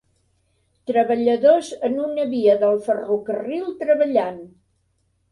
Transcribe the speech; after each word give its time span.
Treballadors 0.91 1.67
en 1.89 1.99
una 2.05 2.25
via 2.31 2.55
del 2.63 2.81
ferrocarril 2.87 3.67
treballant 3.83 4.41